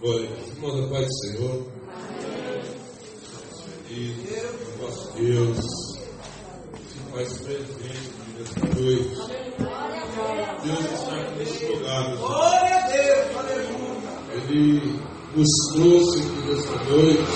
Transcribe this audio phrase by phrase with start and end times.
[0.00, 0.48] Glória a Deus.
[0.48, 1.66] Irmãos, a paz do Senhor.
[3.90, 4.16] E
[4.80, 5.58] nosso Deus
[6.88, 9.14] se faz presente nesta noite.
[10.64, 12.16] Deus está aqui nesse lugar.
[12.16, 14.10] Glória a Deus, aleluia.
[14.32, 15.00] Ele
[15.36, 17.32] nos trouxe aqui nesta noite,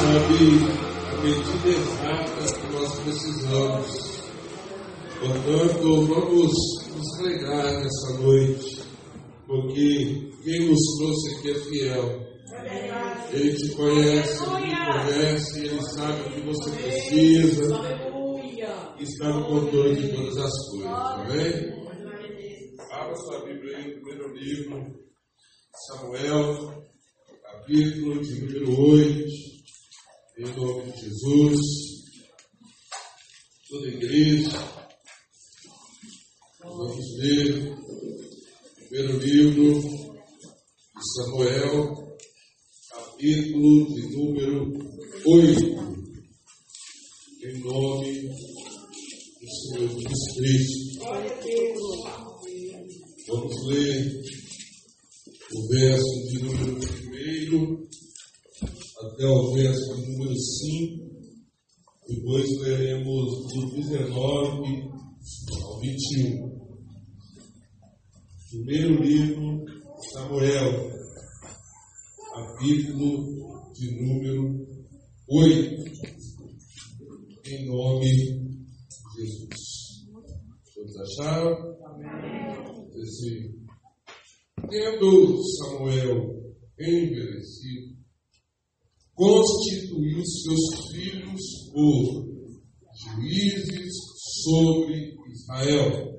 [0.00, 0.40] sabe,
[1.12, 3.90] a medida exata que nós precisamos.
[5.20, 6.52] Portanto, vamos
[6.96, 8.82] nos alegrar nessa noite,
[9.46, 12.34] porque quem nos trouxe aqui é fiel.
[13.32, 17.64] Ele te conhece, ele te conhece, ele sabe o que você precisa,
[19.00, 20.92] está no controle de todas as coisas.
[20.92, 21.84] Amém?
[22.92, 24.84] Abra sua Bíblia aí, primeiro livro,
[25.88, 26.84] Samuel,
[27.42, 29.24] capítulo de número 8,
[30.38, 31.60] em nome de Jesus.
[33.68, 34.58] Toda a igreja,
[36.62, 37.74] vamos ler
[38.88, 40.03] primeiro livro
[41.04, 42.16] Samuel,
[42.88, 44.72] capítulo de número
[45.26, 45.60] 8,
[47.42, 48.22] em nome
[49.38, 51.04] do Senhor Jesus Cristo.
[53.28, 54.22] Vamos ler
[55.52, 57.88] o verso de número 1
[59.02, 61.04] até o verso de número 5.
[62.08, 64.08] Depois leremos do 19
[65.52, 66.54] ao 21.
[68.50, 69.64] Primeiro livro,
[70.12, 70.93] Samuel,
[72.54, 74.66] capítulo de número
[75.28, 75.84] 8.
[77.46, 80.06] Em nome de Jesus.
[80.72, 81.74] Todos acharam?
[83.02, 83.54] Assim,
[84.70, 87.96] tendo Samuel envelhecido,
[89.14, 92.24] constituiu seus filhos por
[92.94, 93.94] juízes
[94.42, 96.14] sobre Israel.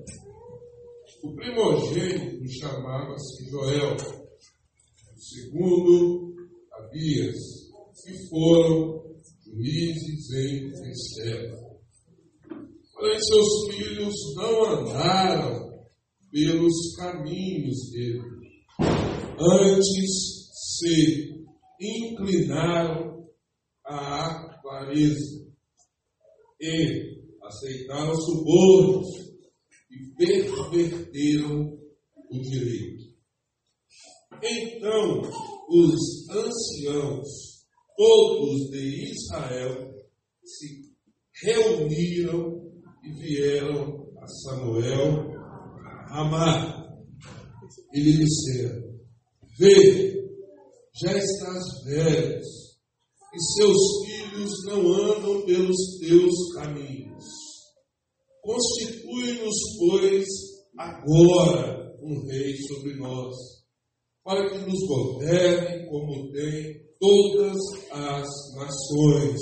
[1.24, 6.25] O primogênito chamava-se Joel, o segundo
[6.96, 7.36] Abias,
[8.06, 9.04] que foram
[9.46, 11.76] juízes em Estela.
[12.94, 15.86] Porém, seus filhos não andaram
[16.32, 18.22] pelos caminhos dele.
[19.38, 21.46] Antes se
[21.82, 23.28] inclinaram
[23.86, 25.54] à clareza
[26.62, 29.08] e aceitaram subornos
[29.92, 31.78] e perverteram
[32.32, 33.04] o direito.
[34.42, 37.28] Então os anciãos,
[37.98, 39.94] todos de Israel,
[40.44, 40.94] se
[41.44, 42.72] reuniram
[43.04, 45.36] e vieram a Samuel
[46.10, 46.86] Ramá
[47.94, 48.96] e lhe disseram:
[49.58, 50.14] Vê,
[51.02, 52.42] já estás velho,
[53.34, 57.26] e seus filhos não andam pelos teus caminhos.
[58.42, 60.26] Constitui-nos, pois,
[60.78, 63.36] agora um rei sobre nós,
[64.26, 67.58] para que nos governe como tem todas
[67.92, 69.40] as nações.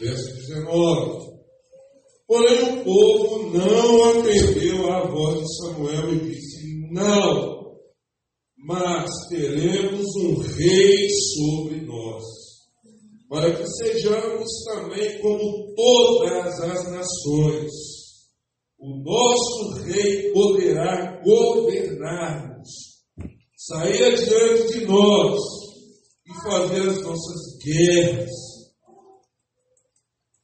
[0.00, 1.36] Verso 19.
[2.28, 7.76] Porém o povo não atendeu à voz de Samuel e disse: Não,
[8.56, 12.24] mas teremos um rei sobre nós,
[13.28, 17.72] para que sejamos também como todas as nações.
[18.78, 22.55] O nosso rei poderá governar-nos,
[23.66, 25.40] sair adiante de nós
[26.26, 28.30] e fazer as nossas guerras.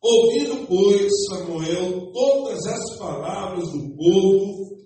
[0.03, 4.77] Ouvindo, pois, Samuel todas as palavras do povo,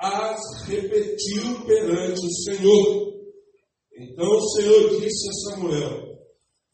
[0.00, 3.12] as repetiu perante o Senhor.
[3.98, 6.18] Então o Senhor disse a Samuel: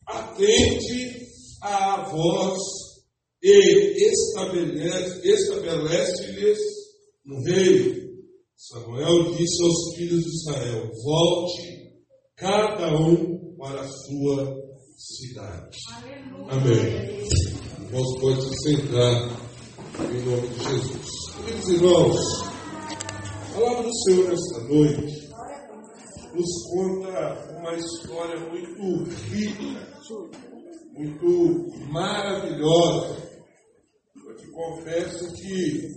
[0.07, 1.27] Atende
[1.63, 2.59] à voz
[3.43, 6.59] e estabelece- estabelece-lhes
[7.27, 8.00] um rei.
[8.63, 11.95] Samuel disse aos filhos de Israel: Volte
[12.37, 14.55] cada um para a sua
[14.99, 15.79] cidade.
[16.47, 17.27] Amém.
[17.87, 19.31] Irmãos, pode se sentar
[20.13, 21.09] em nome de Jesus.
[21.37, 22.19] Queridos irmãos,
[23.49, 25.31] a palavra do Senhor nesta noite
[26.35, 29.89] nos conta uma história muito rica,
[30.93, 33.17] muito maravilhosa.
[34.29, 35.89] Eu te confesso que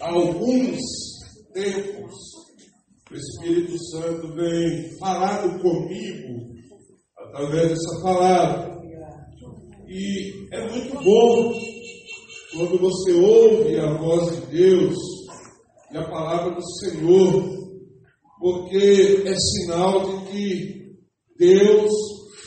[0.00, 1.19] alguns
[1.52, 2.50] tempos
[3.10, 6.46] o Espírito Santo vem falando comigo
[7.18, 8.80] através dessa palavra.
[9.88, 11.52] E é muito bom
[12.52, 14.96] quando você ouve a voz de Deus
[15.92, 17.50] e a palavra do Senhor,
[18.38, 20.96] porque é sinal de que
[21.36, 21.90] Deus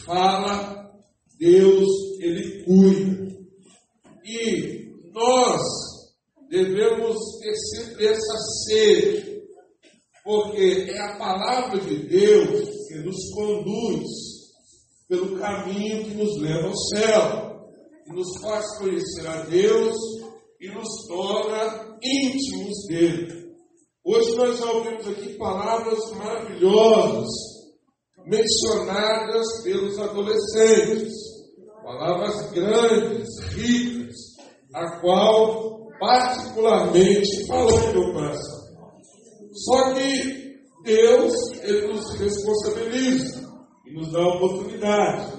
[0.05, 0.89] fala,
[1.38, 1.89] Deus
[2.21, 3.35] ele cuida.
[4.23, 5.61] E nós
[6.50, 9.43] devemos ter sempre essa sede,
[10.23, 14.07] porque é a palavra de Deus que nos conduz
[15.09, 17.69] pelo caminho que nos leva ao céu,
[18.05, 19.97] que nos faz conhecer a Deus
[20.61, 23.43] e nos torna íntimos dele.
[24.05, 27.29] Hoje nós já ouvimos aqui palavras maravilhosas
[28.25, 31.13] mencionadas pelos adolescentes,
[31.83, 34.15] palavras grandes, ricas,
[34.73, 38.63] a qual particularmente no meu coração.
[39.53, 40.53] Só que
[40.83, 43.50] Deus, Ele nos responsabiliza
[43.85, 45.31] e nos dá oportunidade.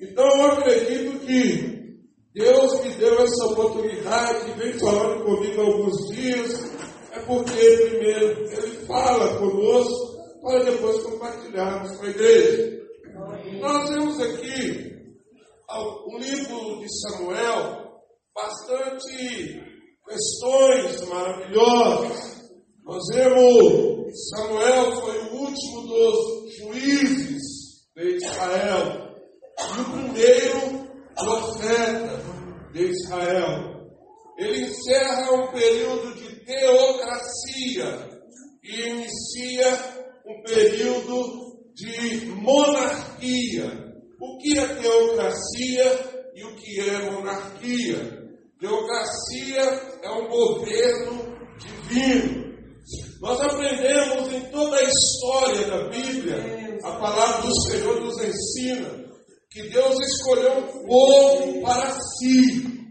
[0.00, 1.76] Então eu acredito que
[2.34, 6.70] Deus me deu essa oportunidade, vem falando comigo alguns dias,
[7.12, 12.76] é porque primeiro Ele fala conosco, para depois compartilharmos com a igreja.
[13.60, 14.94] Nós vemos aqui
[15.68, 17.86] o livro de Samuel,
[18.32, 19.65] bastante
[20.06, 22.36] questões maravilhosas.
[22.84, 23.96] Nós vemos
[24.30, 27.42] Samuel foi o último dos juízes
[27.94, 29.14] de Israel
[29.58, 32.22] e o primeiro profeta
[32.72, 33.76] de Israel.
[34.38, 38.20] Ele encerra um período de teocracia
[38.62, 39.78] e inicia
[40.26, 43.86] um período de monarquia.
[44.20, 48.16] O que é teocracia e o que é monarquia?
[48.58, 52.46] Teocracia é um governo divino.
[53.20, 59.04] Nós aprendemos em toda a história da Bíblia, a palavra do Senhor nos ensina
[59.50, 62.86] que Deus escolheu um povo para si,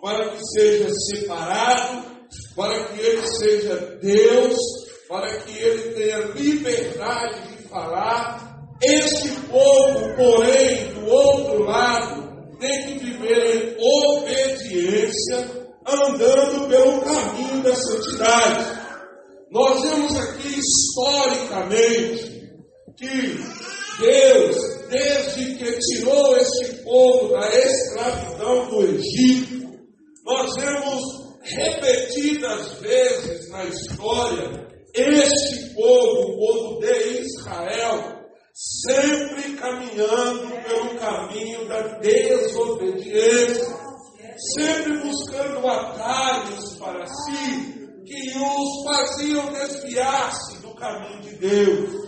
[0.00, 2.04] para que seja separado,
[2.56, 4.56] para que ele seja Deus,
[5.08, 8.54] para que ele tenha liberdade de falar.
[8.82, 12.24] Este povo, porém, do outro lado,
[12.58, 18.84] tem que viver em obediência, andando pelo caminho da santidade.
[19.50, 22.52] Nós vemos aqui historicamente
[22.96, 23.38] que
[24.00, 24.56] Deus,
[24.88, 29.64] desde que tirou este povo da escravidão do Egito,
[30.24, 31.02] nós vemos
[31.42, 34.64] repetidas vezes na história
[34.94, 43.83] este povo, o povo de Israel, sempre caminhando pelo caminho da desobediência,
[44.36, 52.04] sempre buscando atalhos para si, que os faziam desviar-se do caminho de Deus.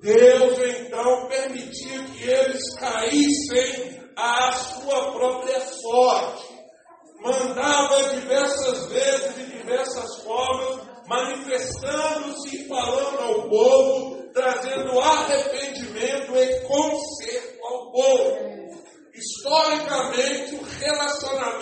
[0.00, 6.56] Deus então permitia que eles caíssem à sua própria sorte.
[7.20, 17.64] Mandava diversas vezes, de diversas formas, manifestando-se e falando ao povo, trazendo arrependimento e conserto
[17.64, 18.56] ao povo.
[19.14, 21.55] Historicamente, o relacionamento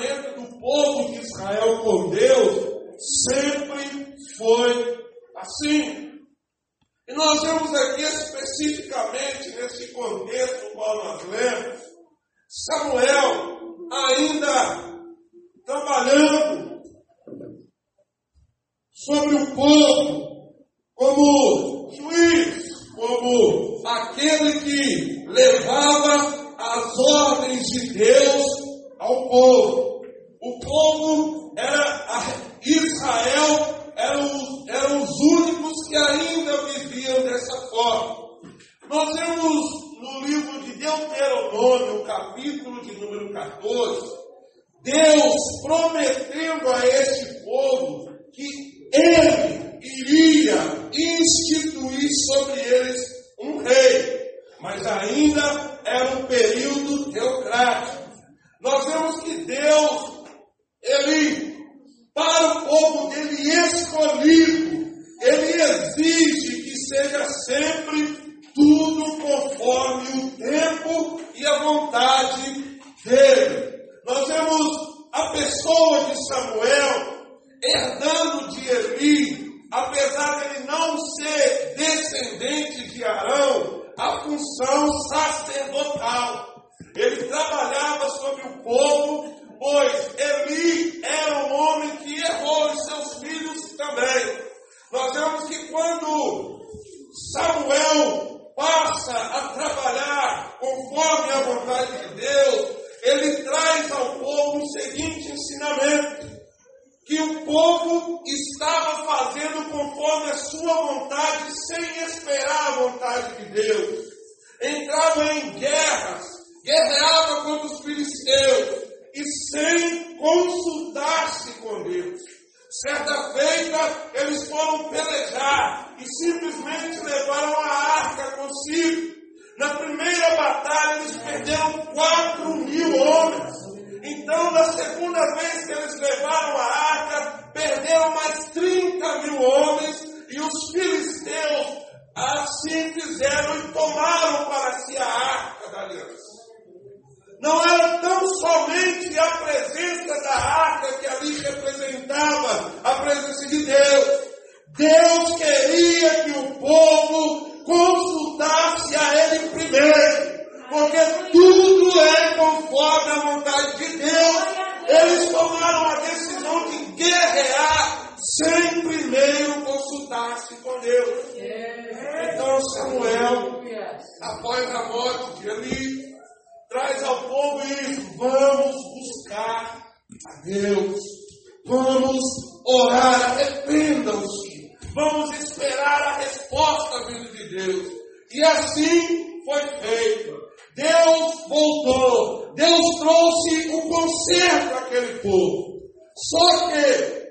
[185.44, 187.93] esperar a resposta vinda de Deus.
[188.32, 190.44] E assim foi feito.
[190.74, 195.74] Deus voltou, Deus trouxe o um conserto àquele povo.
[196.17, 197.24] Só que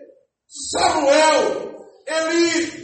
[0.48, 1.76] Samuel,
[2.08, 2.84] ele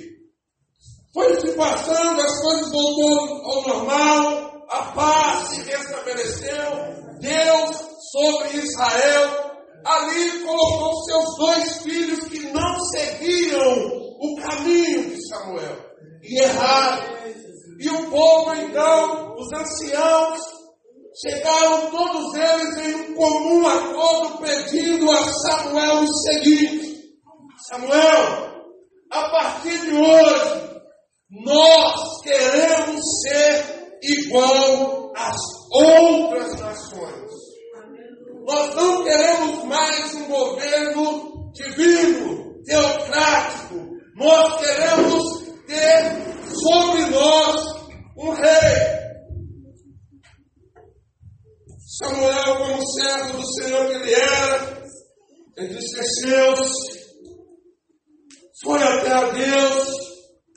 [1.13, 7.77] foi se passando, as coisas voltou ao normal, a paz se restabeleceu, Deus
[8.12, 9.51] sobre Israel,
[9.86, 15.77] ali colocou seus dois filhos que não seguiam o caminho de Samuel
[16.21, 17.19] e erraram.
[17.79, 20.39] E o povo então, os anciãos,
[21.21, 26.99] chegaram todos eles em um comum acordo pedindo a Samuel o seguinte:
[27.69, 28.65] Samuel,
[29.09, 30.69] a partir de hoje,
[31.45, 35.38] nós queremos ser igual às
[35.71, 37.31] outras nações.
[38.45, 43.88] Nós não queremos mais um governo divino, teocrático.
[44.19, 45.23] Nós queremos
[45.65, 48.99] ter sobre nós um rei.
[51.97, 54.83] Samuel, como servo do Senhor que ele era,
[55.57, 56.99] entristeceu-se,
[58.61, 59.88] foi até a Deus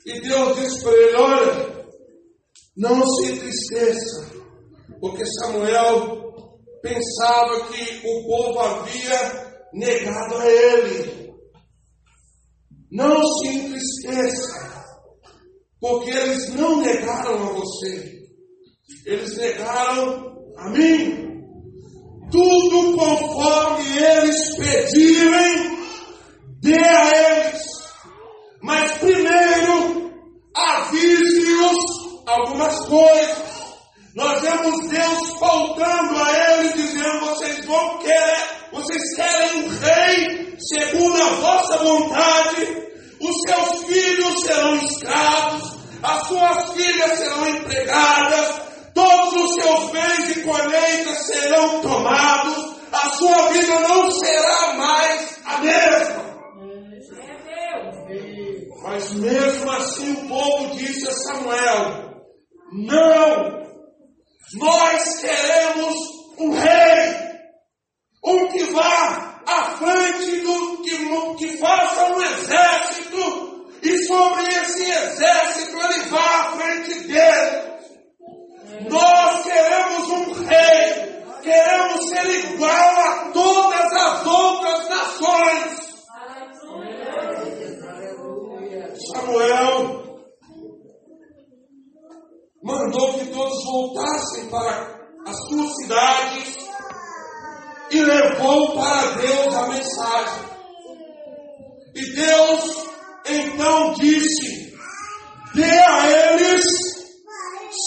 [0.07, 1.85] e Deus disse para ele: Olha,
[2.75, 4.29] não se entristeça,
[4.99, 6.33] porque Samuel
[6.81, 11.22] pensava que o povo havia negado a ele.
[12.93, 14.85] Não se entristeça,
[15.81, 18.21] porque eles não negaram a você,
[19.03, 21.41] eles negaram a mim.
[22.29, 25.77] Tudo conforme eles pedirem,
[26.61, 27.63] dê a eles.
[28.61, 30.13] Mas primeiro,
[30.55, 33.53] avise-os algumas coisas.
[34.15, 39.72] Nós vemos Deus faltando a eles, dizendo: vocês vão querer, vocês querem um
[40.67, 42.83] segundo a vossa vontade,
[43.19, 48.61] os seus filhos serão escravos, as suas filhas serão empregadas,
[48.93, 55.57] todos os seus bens e colheitas serão tomados, a sua vida não será mais a
[55.59, 56.23] mesma.
[58.83, 62.21] Mas mesmo assim o povo disse a Samuel:
[62.73, 63.63] Não,
[64.55, 65.95] nós queremos
[66.37, 67.15] um rei,
[68.25, 69.22] um que vá
[69.59, 76.51] à frente do que, que faça um exército, e sobre esse exército ele vá à
[76.57, 77.73] frente dele.
[78.89, 85.83] Nós queremos um rei, queremos ser igual a todas as outras nações.
[89.11, 90.03] Samuel
[92.63, 96.62] mandou que todos voltassem para as suas cidades
[97.93, 100.43] e levou para Deus a mensagem.
[101.95, 102.87] E Deus
[103.29, 104.75] então disse:
[105.53, 106.63] dê a eles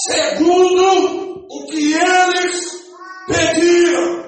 [0.08, 2.84] segundo o que eles
[3.26, 4.26] pediram.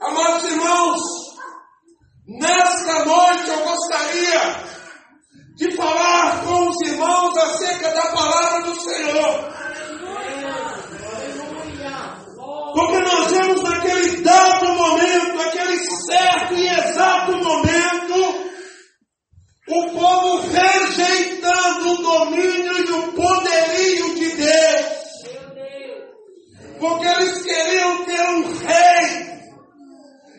[0.00, 1.00] Amados irmãos,
[2.28, 4.66] nesta noite eu gostaria
[5.56, 9.56] de falar com os irmãos acerca da palavra do Senhor.
[12.72, 13.62] Porque nós vemos
[14.66, 18.46] dado momento, naquele certo e exato momento,
[19.68, 24.86] o povo rejeitando o domínio e o poderio de Deus.
[26.78, 29.36] Porque eles queriam ter um rei.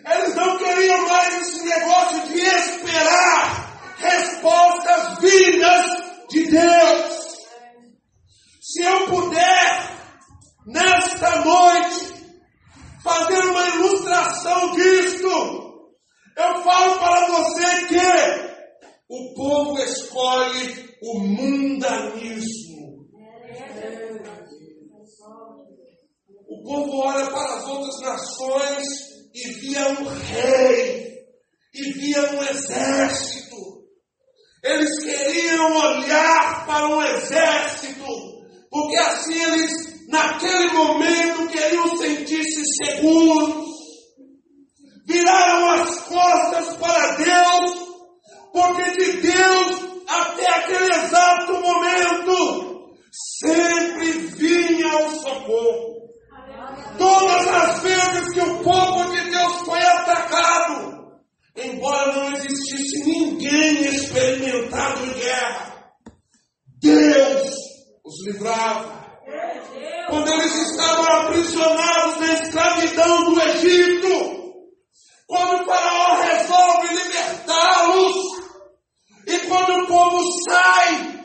[0.10, 5.86] Eles não queriam mais esse negócio de esperar respostas vindas
[6.30, 7.28] de Deus.
[8.62, 9.98] Se eu puder,
[10.68, 12.18] nesta noite,
[13.08, 15.28] fazer uma ilustração disto.
[16.36, 23.08] Eu falo para você que o povo escolhe o mundanismo.
[26.50, 28.88] O povo olha para as outras nações
[29.34, 31.18] e via um rei,
[31.74, 33.56] e via um exército.
[34.64, 38.06] Eles queriam olhar para um exército,
[38.70, 43.68] porque assim eles naquele momento, queriam sentir-se seguros.
[45.06, 47.72] Viraram as costas para Deus,
[48.52, 55.98] porque de Deus até aquele exato momento sempre vinha o socorro.
[56.98, 61.22] Todas as vezes que o povo de Deus foi atacado,
[61.56, 65.94] embora não existisse ninguém experimentado em guerra,
[66.82, 67.54] Deus
[68.04, 69.07] os livrava.
[70.10, 74.64] Quando eles estavam aprisionados na escravidão do Egito,
[75.28, 78.16] quando o Faraó resolve libertá-los,
[79.28, 81.20] e quando o povo sai,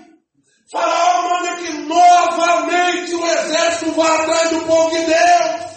[0.73, 5.73] Faraó manda que novamente o exército vá atrás do povo de Deus.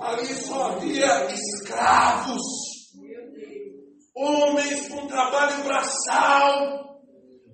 [0.00, 2.42] Ali só havia escravos,
[4.14, 6.93] homens com trabalho braçal,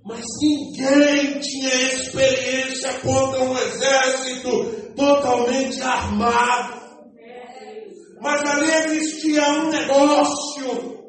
[0.04, 6.80] mas ninguém tinha experiência contra um exército totalmente armado.
[8.20, 11.00] Mas ali existia um negócio.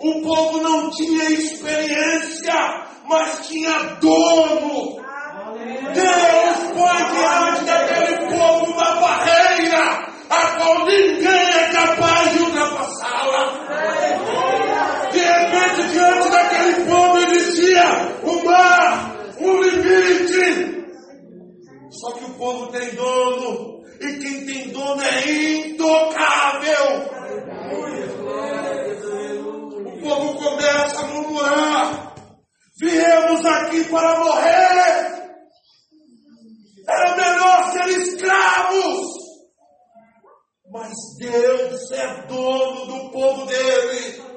[0.00, 2.54] O povo não tinha experiência,
[3.08, 5.00] mas tinha dono.
[5.92, 13.60] Deus põe diante daquele povo uma barreira a qual ninguém é capaz de ultrapassá-la.
[15.10, 20.80] De repente, diante daquele povo existia um mar, um limite.
[21.90, 27.20] Só que o povo tem dono, e quem tem dono é intocável.
[29.86, 32.14] O povo começa a murmurar:
[32.80, 35.20] viemos aqui para morrer.
[36.88, 39.20] Era melhor ser escravos.
[40.72, 44.29] Mas Deus é dono do povo dele.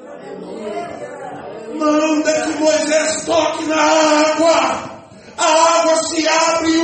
[1.75, 4.89] Manda que Moisés toque na água.
[5.37, 6.82] A água se abre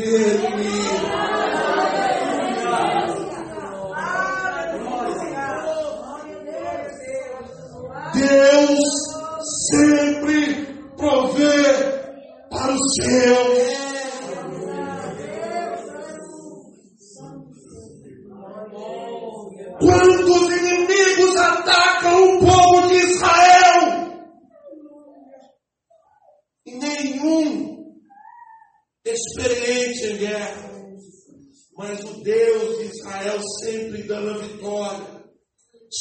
[0.00, 0.39] did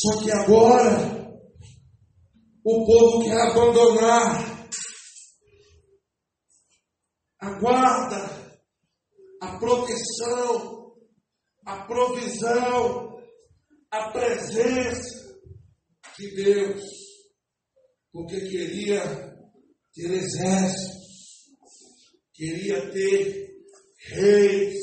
[0.02, 1.30] Só que agora,
[2.64, 4.70] o povo quer abandonar
[7.42, 8.62] a guarda,
[9.42, 10.94] a proteção,
[11.66, 13.20] a provisão,
[13.92, 15.38] a presença
[16.18, 16.82] de Deus,
[18.14, 19.02] porque queria
[19.94, 21.44] ter exércitos,
[22.34, 23.50] queria ter
[24.14, 24.80] reis,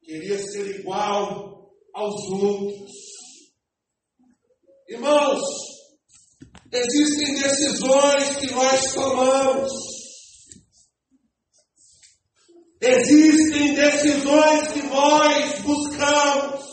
[0.00, 3.11] queria ser igual aos outros.
[4.88, 5.40] Irmãos,
[6.74, 9.72] Existem decisões que nós tomamos.
[12.80, 16.64] Existem decisões que nós buscamos.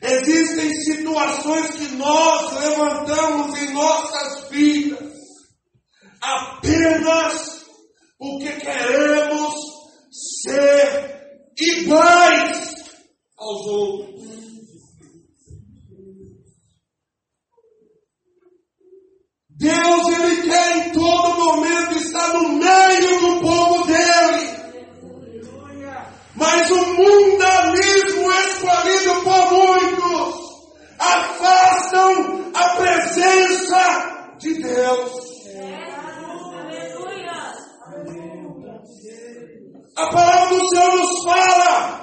[0.00, 5.12] Existem situações que nós levantamos em nossas vidas
[6.22, 7.66] apenas
[8.18, 9.54] porque queremos
[10.42, 11.20] ser
[11.58, 12.74] iguais
[13.36, 14.21] aos outros.
[19.72, 24.62] Deus, Ele quer em todo momento estar no meio do povo dele.
[26.34, 30.34] Mas o mundanismo escolhido por muitos
[30.98, 35.32] afastam a presença de Deus.
[39.94, 42.02] A palavra do Senhor nos fala: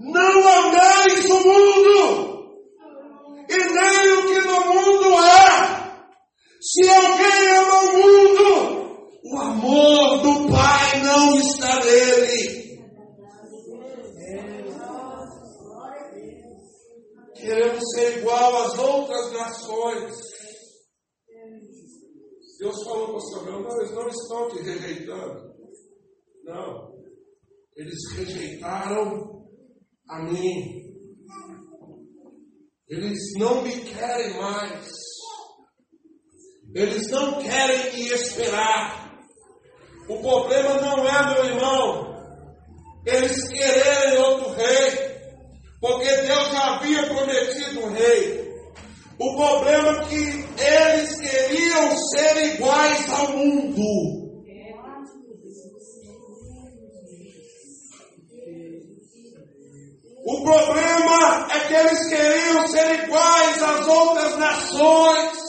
[0.00, 2.40] não ameis o mundo,
[3.48, 5.39] e nem o que no mundo há.
[6.60, 12.60] Se alguém ama o mundo, o amor do Pai não está nele.
[17.34, 20.16] Queremos ser igual às outras nações.
[22.58, 25.54] Deus falou com Samuel, não, eles não estão te rejeitando.
[26.44, 26.92] Não.
[27.74, 29.46] Eles rejeitaram
[30.10, 30.78] a mim.
[32.86, 35.09] Eles não me querem mais.
[36.74, 39.10] Eles não querem esperar.
[40.08, 42.10] O problema não é, meu irmão,
[43.04, 45.10] eles quererem outro rei.
[45.80, 48.50] Porque Deus havia prometido um rei.
[49.18, 54.20] O problema é que eles queriam ser iguais ao mundo.
[60.22, 65.39] O problema é que eles queriam ser iguais às outras nações.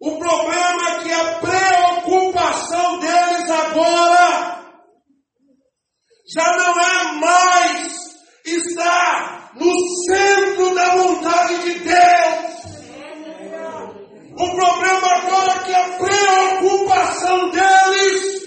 [0.00, 4.64] O problema é que a preocupação deles agora
[6.32, 7.96] já não é mais
[8.44, 9.72] estar no
[10.06, 12.48] centro da vontade de Deus.
[14.34, 18.38] O problema agora é que a preocupação deles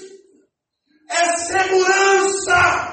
[1.10, 2.92] é segurança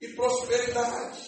[0.00, 1.27] e prosperidade.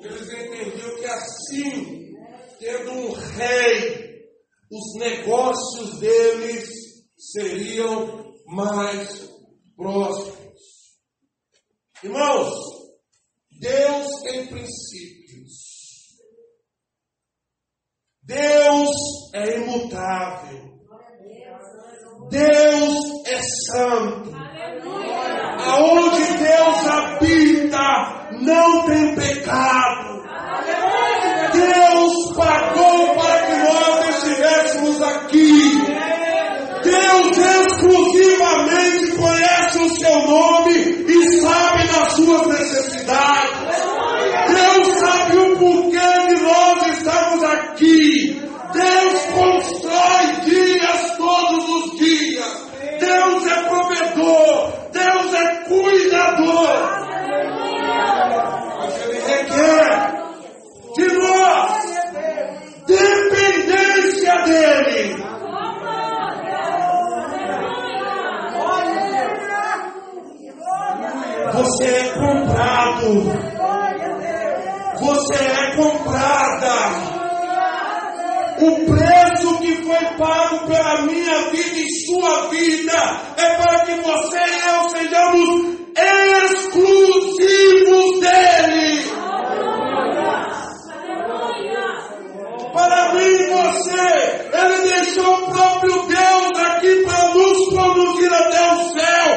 [0.00, 2.12] Eles entendiam que assim,
[2.58, 4.22] tendo um rei,
[4.70, 6.68] os negócios deles
[7.16, 9.28] seriam mais
[9.76, 10.38] prósperos.
[12.02, 12.54] Irmãos,
[13.60, 15.18] Deus tem princípios.
[18.22, 18.90] Deus
[19.34, 20.78] é imutável.
[22.30, 24.30] Deus é santo.
[25.60, 30.22] Aonde Deus habita, não tem pecado.
[31.52, 35.78] Deus pagou para que nós estivéssemos aqui.
[36.82, 40.74] Deus exclusivamente conhece o seu nome
[41.08, 43.58] e sabe das suas necessidades.
[44.48, 48.42] Deus sabe o porquê de nós estarmos aqui.
[48.72, 52.68] Deus constrói dias todos os dias.
[53.00, 54.72] Deus é provedor.
[54.92, 56.98] Deus é cuidador.
[58.78, 60.18] Mas Ele requer
[60.96, 61.84] de nós
[62.86, 65.28] dependência dEle.
[71.52, 73.08] Você é comprado.
[75.00, 77.18] Você é comprada.
[78.60, 84.38] O preço que foi pago pela minha vida e sua vida é para que você
[84.38, 85.78] e eu sejamos
[86.48, 89.08] exclusivos dele.
[92.72, 94.06] Para mim e você,
[94.52, 99.28] ele deixou o próprio Deus aqui para nos conduzir até o céu.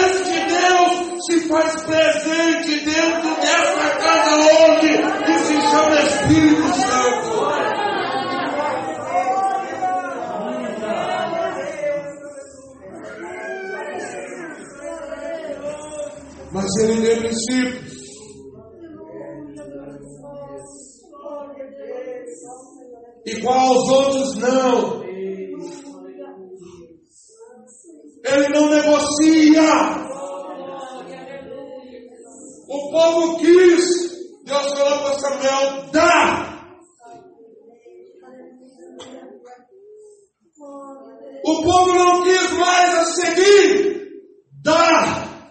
[0.00, 4.92] Este Deus se faz presente dentro desta casa hoje,
[5.24, 7.34] que se chama Espírito Santo.
[16.52, 17.94] Mas ele tem princípios.
[23.26, 25.02] Igual aos outros, não.
[28.24, 30.04] Ele não negocia.
[32.68, 33.84] O povo quis.
[34.44, 36.50] Deus falou para Samuel: dá.
[41.46, 44.08] O povo não quis mais a seguir.
[44.62, 45.50] Dá.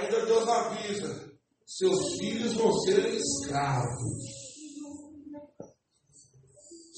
[0.00, 1.32] Ainda Deus avisa:
[1.66, 4.42] seus filhos vão ser escravos.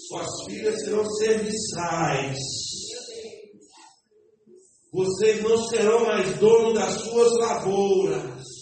[0.08, 2.38] Suas filhas serão serviçais.
[4.92, 8.53] Vocês não serão mais dono das suas lavouras.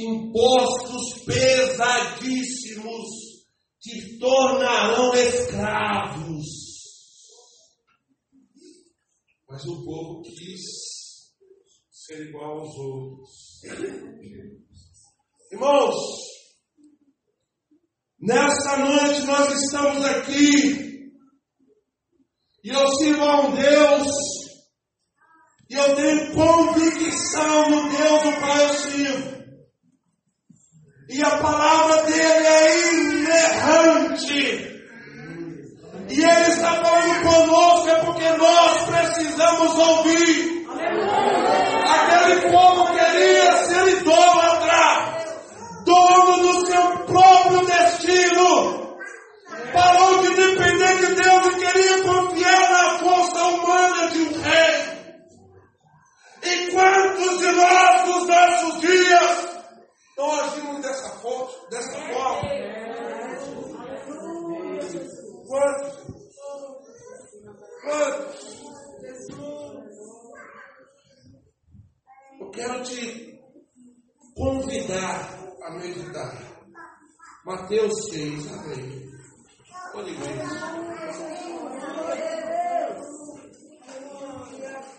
[0.00, 3.08] Impostos pesadíssimos
[3.80, 6.46] te tornarão escravos.
[9.48, 10.60] Mas o povo quis
[11.90, 13.60] ser igual aos outros.
[15.50, 15.96] Irmãos,
[18.20, 21.12] nesta noite nós estamos aqui
[22.62, 24.12] e eu sirvo a um Deus
[25.70, 29.37] e eu tenho convicção no Deus do qual eu sirvo.
[31.10, 34.68] E a palavra dele é inerrante.
[36.10, 40.66] E ele está falando conosco é porque nós precisamos ouvir.
[41.88, 45.24] Aquele povo queria ser idólatra,
[45.86, 48.98] dono do seu próprio destino.
[49.72, 54.98] Parou de depender de Deus e queria confiar na força humana de um rei.
[56.42, 58.28] E quantos de nós nos
[60.18, 61.68] então agimos dessa, forma.
[61.70, 62.48] dessa forma.
[65.46, 65.94] Quantos?
[67.84, 68.62] Quantos?
[72.40, 73.40] Eu quero te
[74.34, 76.36] convidar a meditar.
[77.44, 79.08] Mateus 6, amém.
[79.92, 80.42] Pode igreja.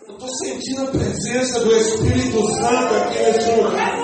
[0.08, 3.99] Eu estou sentindo a presença do Espírito Santo aqui nesse lugar.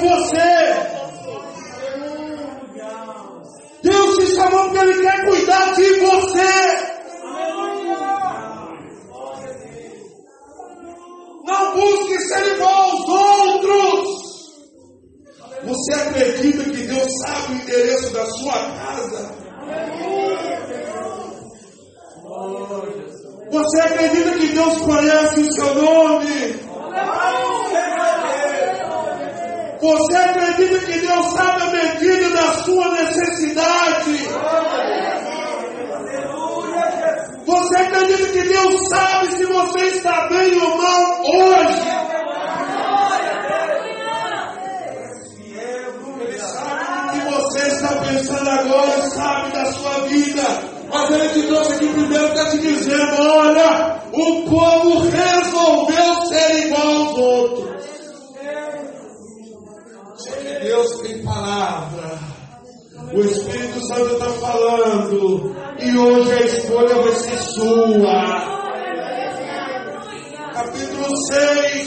[0.00, 0.57] Você.
[48.08, 50.42] Está pensando agora, sabe da sua vida.
[50.90, 56.86] Mas ele te trouxe aqui primeiro para te dizendo: olha, o povo resolveu ser igual
[56.86, 57.68] aos outros.
[60.16, 62.18] Só que Deus tem palavra.
[63.12, 65.56] O Espírito Santo está falando.
[65.80, 68.58] E hoje a escolha vai ser sua.
[70.52, 71.77] Capítulo 6,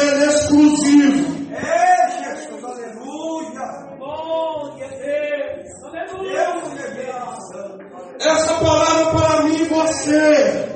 [0.00, 1.54] é exclusivo.
[1.54, 3.66] É, Jesus, aleluia.
[3.98, 6.50] Glória a Deus, aleluia.
[8.20, 10.70] Essa palavra para mim e você.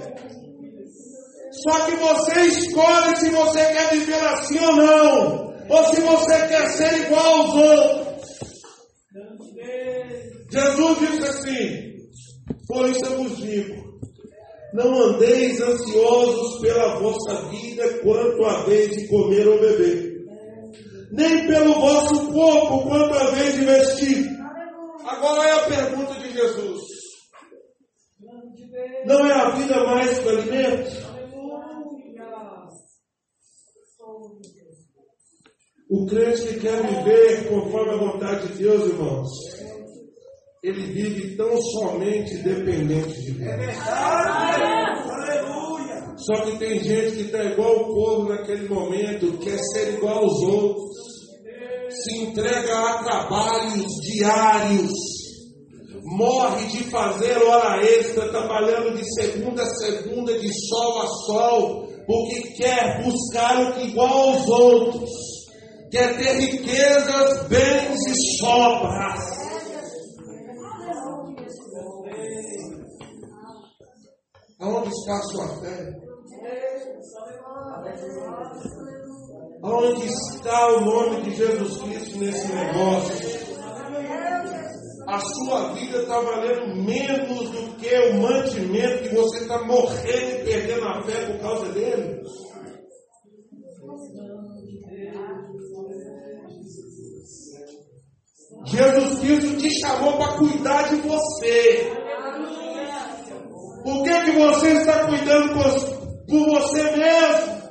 [1.63, 5.55] Só que você escolhe se você quer viver assim ou não.
[5.69, 8.05] Ou se você quer ser igual aos outros.
[10.51, 11.95] Jesus disse assim:
[12.69, 13.94] Por isso eu vos digo:
[14.75, 20.27] Não andeis ansiosos pela vossa vida quanto a vez de comer ou beber,
[21.13, 24.31] nem pelo vosso corpo quanto a vez de vestir.
[25.07, 26.83] Agora é a pergunta de Jesus:
[29.07, 31.15] Não é a vida mais que o alimento?
[35.89, 39.31] O crente que quer viver conforme a vontade de Deus, irmãos,
[40.65, 43.77] ele vive tão somente dependente de Deus.
[45.07, 46.15] Aleluia.
[46.17, 50.43] Só que tem gente que está igual o povo naquele momento, quer ser igual aos
[50.43, 50.97] outros,
[51.91, 54.91] se entrega a trabalhos diários,
[56.17, 62.41] morre de fazer hora extra, trabalhando de segunda a segunda, de sol a sol, porque
[62.57, 65.11] quer buscar o que igual aos outros,
[65.91, 69.34] quer ter riquezas, bens e sobras.
[74.65, 75.93] Aonde está a sua fé?
[79.63, 83.45] Aonde está o nome de Jesus Cristo nesse negócio?
[85.07, 90.45] A sua vida está valendo menos do que o mantimento que você está morrendo e
[90.45, 92.23] perdendo a fé por causa dele.
[98.65, 102.04] Jesus Cristo te chamou para cuidar de você.
[103.85, 105.53] Por que, que você está cuidando
[106.27, 107.65] por você mesmo?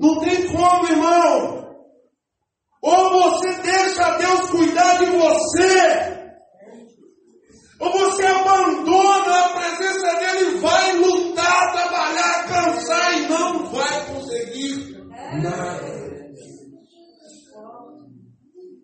[0.00, 1.58] Não tem como, irmão.
[2.80, 6.18] Ou você deixa Deus cuidar de você,
[7.80, 14.96] ou você abandona a presença dele e vai lutar, trabalhar, cansar e não vai conseguir
[15.42, 15.98] nada.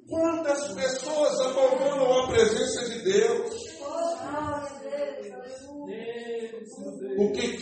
[0.07, 3.74] Quantas pessoas abandonam a presença de Deus?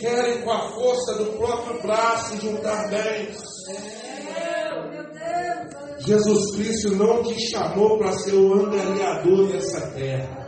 [0.03, 3.37] Querem com a força do próprio braço juntar bens.
[6.05, 10.43] Jesus Cristo não te chamou para ser o angariador dessa terra.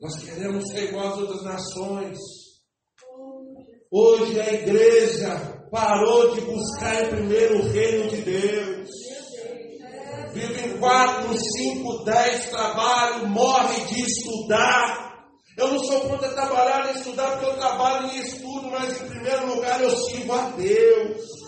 [0.00, 2.18] Nós queremos ser igual às outras nações.
[3.90, 9.11] Hoje a igreja parou de buscar em primeiro o reino de Deus
[10.32, 15.12] vivem quatro, cinco, dez, trabalho, morre de estudar.
[15.56, 19.54] Eu não sou contra trabalhar e estudar, porque eu trabalho e estudo, mas em primeiro
[19.54, 21.42] lugar eu sirvo a Deus.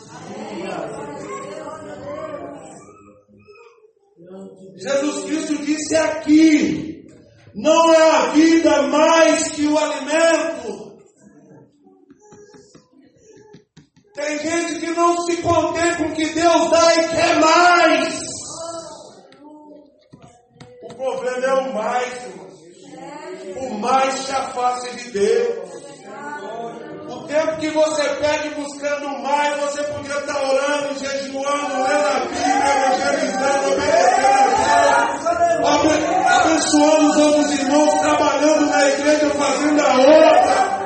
[4.77, 7.05] Jesus Cristo disse aqui:
[7.55, 10.99] não é a vida mais que o alimento.
[14.15, 18.44] Tem gente que não se contém com o que Deus dá e quer mais.
[20.95, 22.55] O problema é o mais, irmãos.
[23.57, 25.85] O mais te afasta de Deus.
[27.09, 32.77] O tempo que você perde buscando mais, você podia estar orando, jejuando, lendo a Bíblia,
[32.77, 34.27] evangelizando, obedecendo
[35.27, 40.84] a Deus, abençoando os outros irmãos, trabalhando na igreja, fazendo a obra.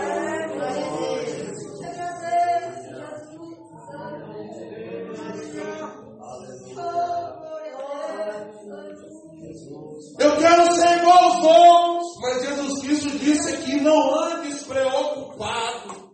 [11.40, 16.09] fomos, mas Jesus Cristo disse que não andes preocupado.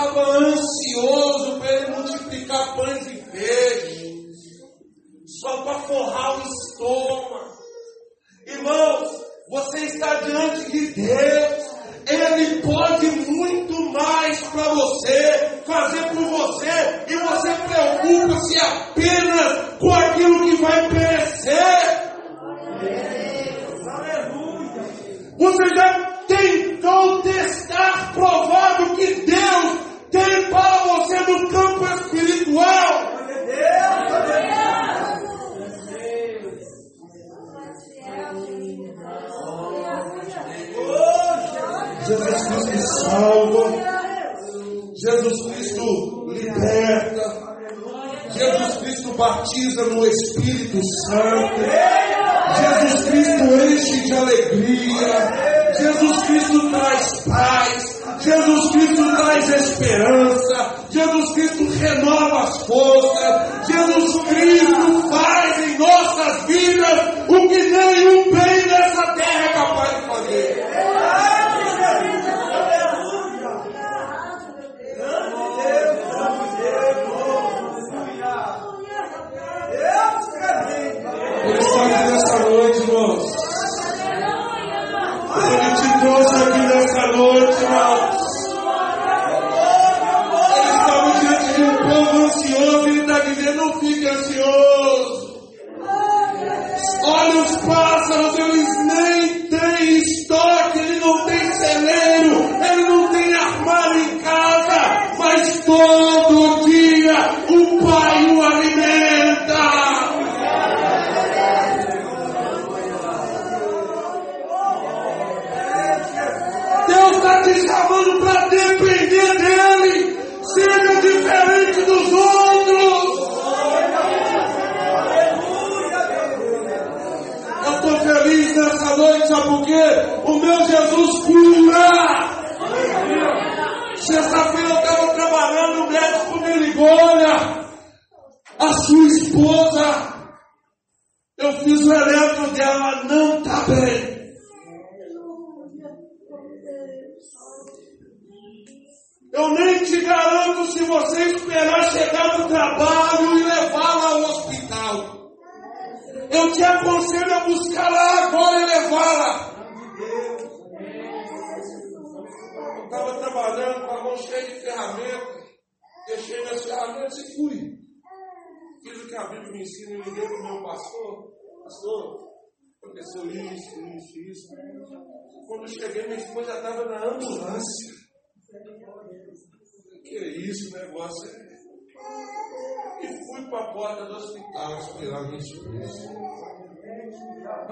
[0.00, 3.06] estava ansioso para ele multiplicar pães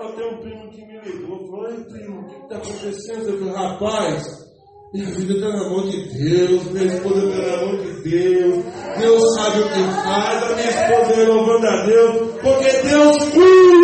[0.01, 3.29] Eu tenho um primo que me ligou, falou, ei primo, o que está acontecendo?
[3.29, 4.49] Eu falei, rapaz,
[4.93, 8.65] minha vida está na mão de Deus, minha esposa está na mão de Deus,
[8.99, 13.79] Deus sabe o que faz, a minha esposa é louvando a Deus, porque Deus cura!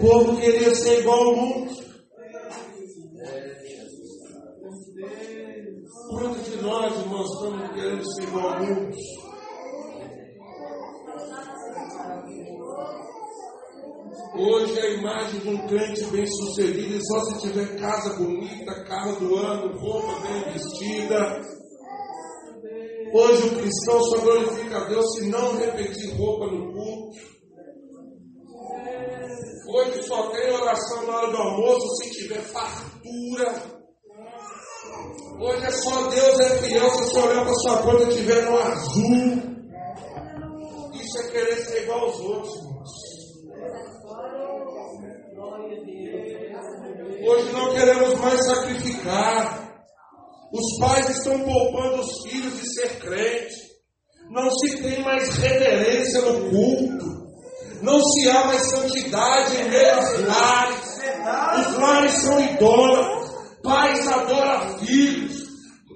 [0.00, 1.70] povo queria ser igual ao mundo.
[6.08, 8.96] Quantos de nós, irmãos, estamos querendo ser igual ao mundo?
[14.32, 19.18] Hoje a imagem de um crente bem sucedido é só se tiver casa bonita, carro
[19.18, 21.40] do ano, roupa bem vestida.
[23.12, 27.18] Hoje o cristão só glorifica a Deus se não repetir roupa no culto.
[29.74, 33.80] Hoje só tem oração na hora do almoço se tiver fartura.
[35.40, 38.56] Hoje é só Deus é fiel se você olhar para sua conta e tiver no
[38.56, 39.50] azul.
[40.94, 43.10] Isso é querer ser igual aos outros, irmãos.
[47.22, 49.70] Hoje não queremos mais sacrificar.
[50.52, 53.54] Os pais estão poupando os filhos de ser crente.
[54.30, 57.20] Não se tem mais reverência no culto.
[57.82, 61.00] Não se há mais santidade em meio aos lares.
[61.66, 63.30] Os lares são idólatras.
[63.62, 65.44] Pais adoram filhos.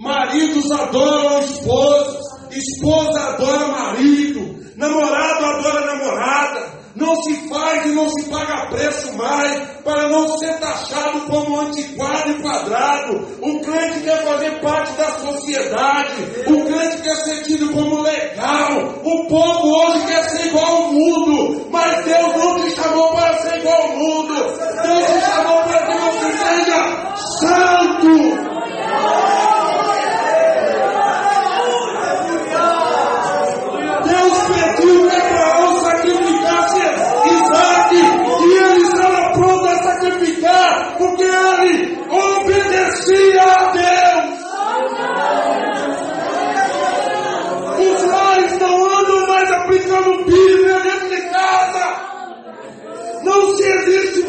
[0.00, 2.24] Maridos adoram esposas.
[2.50, 4.74] Esposa adora marido.
[4.76, 10.58] Namorado adora namorada não se faz e não se paga preço mais para não ser
[10.60, 13.26] taxado como antiquado e quadrado.
[13.40, 19.00] O crente quer fazer parte da sociedade, o crente quer ser tido como legal.
[19.02, 23.58] O povo hoje quer ser igual ao mundo, mas Deus não te chamou para ser
[23.58, 24.34] igual ao mundo.
[24.34, 28.54] Deus te chamou para que você seja santo.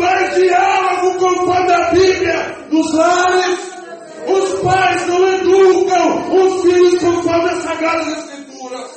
[0.05, 3.75] Mais diálogo conforme a Bíblia nos lares.
[4.27, 8.91] Os pais não educam os filhos conforme as Sagradas Escrituras.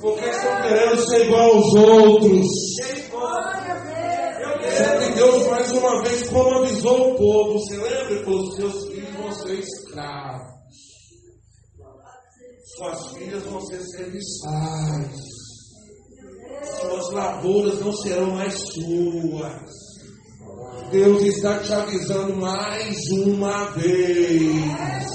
[0.00, 2.46] Porque estão querendo ser igual aos outros.
[4.74, 7.58] Que Deus mais uma vez como avisou o povo.
[7.58, 10.54] Você lembra que os seus filhos vão ser escravos.
[12.76, 15.34] Suas filhas vão ser serviçais
[16.80, 19.74] suas lavouras não serão mais suas.
[20.90, 25.06] Deus está te avisando mais uma vez.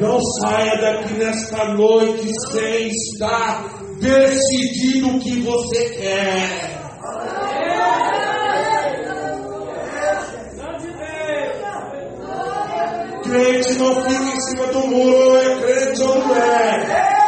[0.00, 6.78] Não saia daqui nesta noite sem estar decidido o que você quer.
[13.28, 17.18] Crente não fica em cima do muro, é crente ou não é.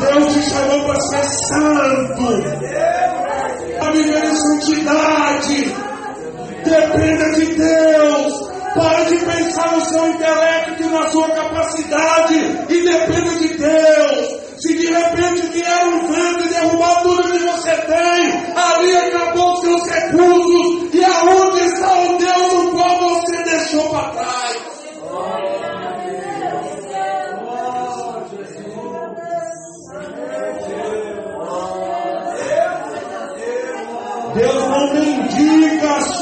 [0.00, 2.24] Deus te chamou para ser santo,
[3.78, 5.76] para viver em santidade.
[6.64, 8.52] Dependa de Deus.
[8.74, 12.34] Pare de pensar no seu intelecto e na sua capacidade
[12.70, 14.40] e dependa de Deus.
[14.58, 19.60] Se de repente vier um vento e derrubar tudo que você tem, ali acabou os
[19.60, 20.94] seus recursos.
[20.94, 22.51] E aonde está o Deus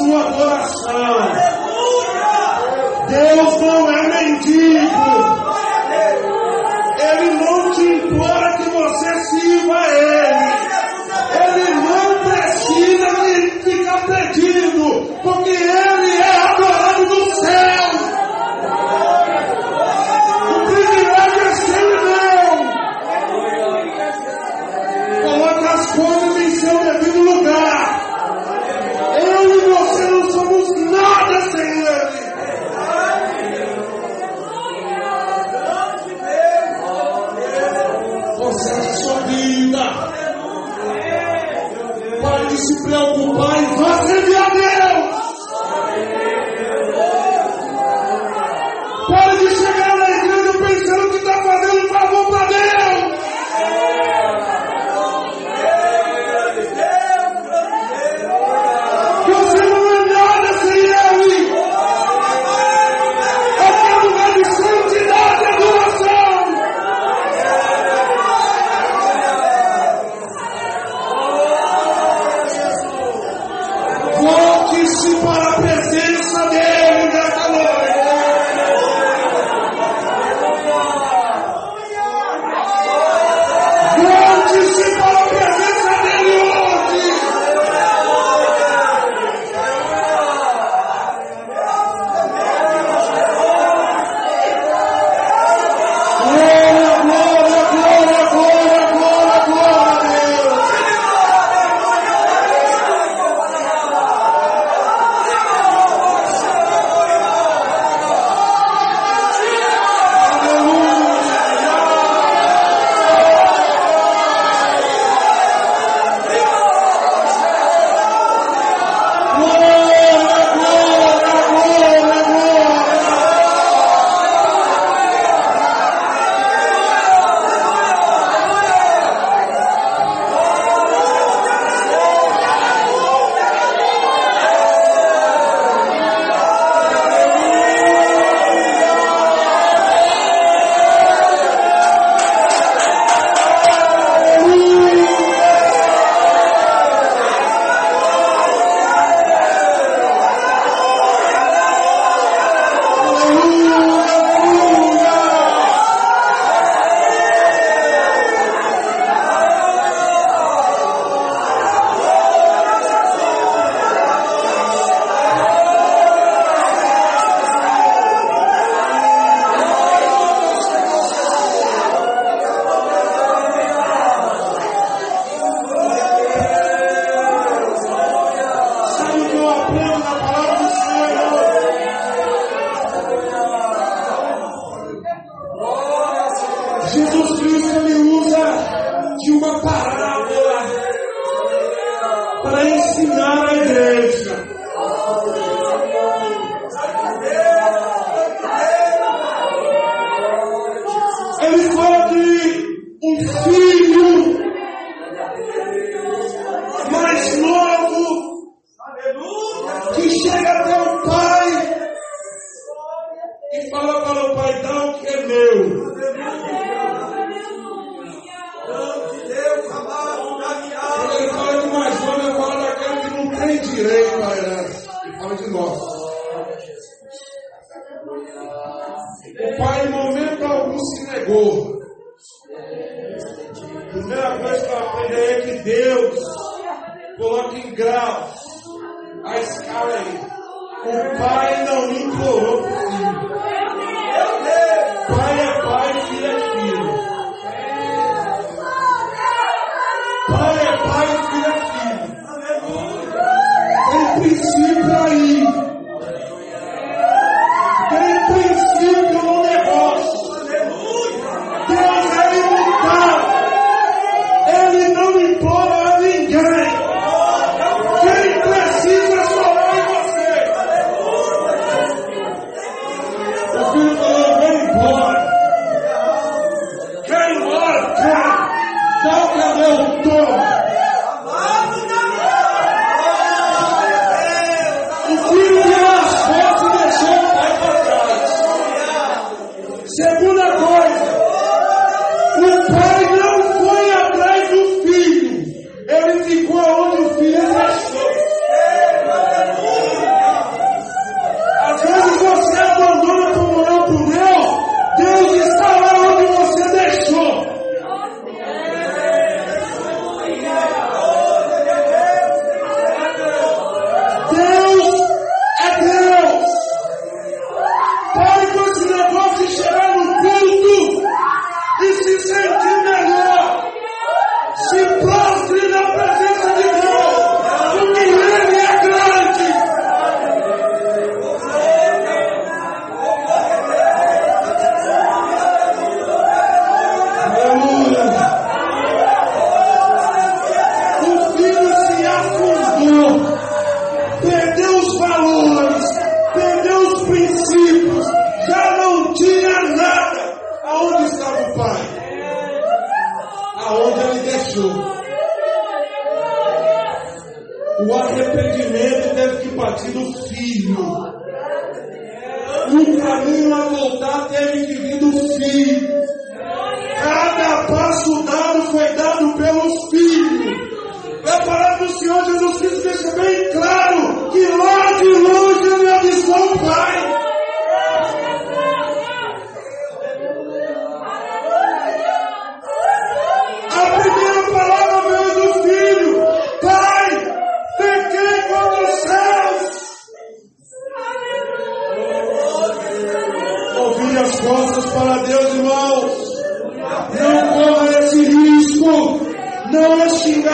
[0.07, 1.31] no qual coração.
[3.07, 5.30] Deus não é mendigo.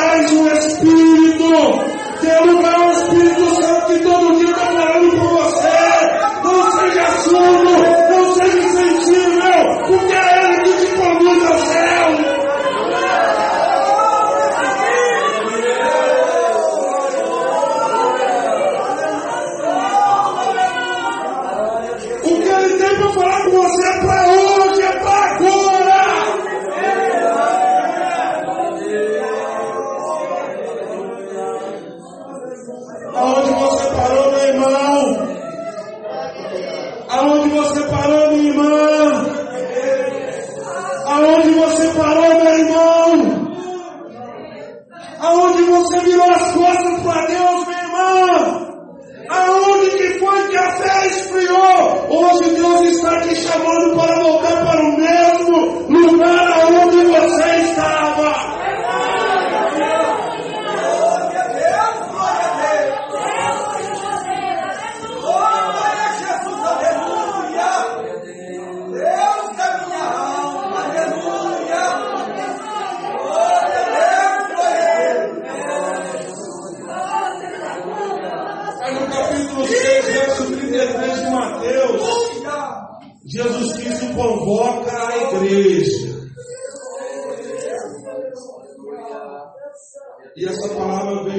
[0.08, 1.98] Extingais o Espírito.
[2.46, 5.78] Lugar ao Espírito Santo que todo dia está falando com você.
[6.44, 7.97] Não seja surdo,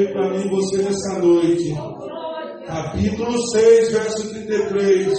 [0.07, 1.75] para mim você nessa noite.
[2.67, 5.19] Capítulo 6, verso 33.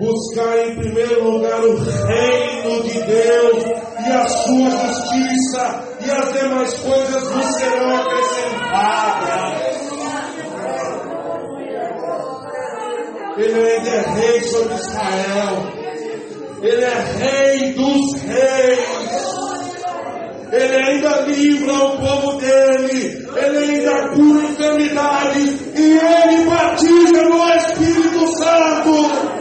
[0.00, 6.74] Buscar em primeiro lugar o reino de Deus e a sua justiça, e as demais
[6.80, 9.84] coisas vos serão acrescentadas.
[13.36, 15.84] Ele ainda é rei sobre Israel.
[16.62, 19.13] Ele é rei dos reis.
[20.54, 23.26] Ele ainda livra o povo dele.
[23.34, 25.60] Ele ainda cura enfermidades.
[25.74, 29.34] E ele batiza no Espírito Santo.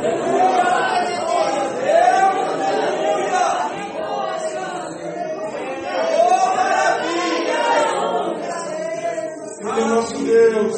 [9.62, 10.76] Ele é nosso Deus.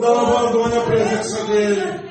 [0.00, 2.01] Não abandone a presença dele.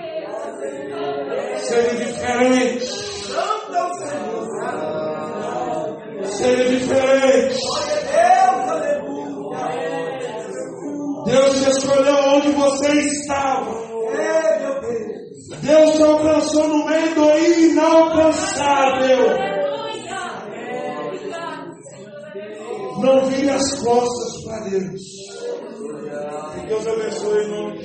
[11.52, 13.72] Deus te escolheu onde você estava.
[15.62, 17.30] Deus te alcançou no meio do
[17.60, 19.38] inalcançável.
[23.00, 25.02] Não vire as costas para Deus.
[26.54, 27.81] Que Deus abençoe em nome.